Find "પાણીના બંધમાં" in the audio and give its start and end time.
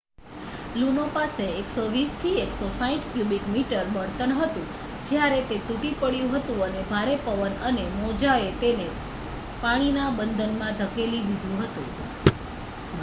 9.61-10.81